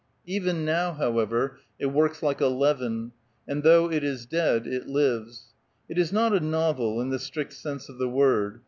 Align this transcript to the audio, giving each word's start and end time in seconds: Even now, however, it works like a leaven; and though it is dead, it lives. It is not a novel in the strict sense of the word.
Even 0.25 0.65
now, 0.65 0.93
however, 0.93 1.59
it 1.77 1.85
works 1.93 2.23
like 2.23 2.41
a 2.41 2.47
leaven; 2.47 3.11
and 3.47 3.61
though 3.61 3.91
it 3.91 4.03
is 4.03 4.25
dead, 4.25 4.65
it 4.65 4.87
lives. 4.87 5.53
It 5.87 5.99
is 5.99 6.11
not 6.11 6.33
a 6.33 6.39
novel 6.39 6.99
in 6.99 7.09
the 7.11 7.19
strict 7.19 7.53
sense 7.53 7.87
of 7.87 7.99
the 7.99 8.09
word. 8.09 8.59